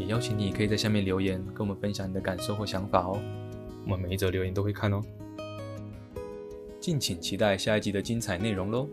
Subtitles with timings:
[0.00, 3.20] 也邀请你可以在下面留言跟我们分享你的感受或想法哦。
[3.84, 5.02] 我们每一则留言都会看哦。
[6.80, 8.88] 敬请期待下一集的精彩内容喽